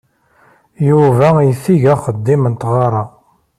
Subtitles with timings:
[0.89, 3.03] Yuba itteg axeddim n tɣara.